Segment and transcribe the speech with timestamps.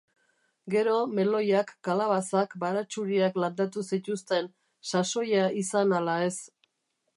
[0.75, 4.51] Gero meloiak, kalabazak, baratxuriak landatu zituzten,
[4.95, 6.35] sasoia izan ala ez.